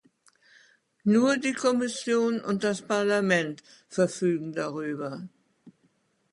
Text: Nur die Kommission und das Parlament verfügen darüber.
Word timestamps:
Nur 1.03 1.37
die 1.37 1.53
Kommission 1.53 2.41
und 2.43 2.63
das 2.63 2.81
Parlament 2.81 3.61
verfügen 3.87 4.51
darüber. 4.51 5.29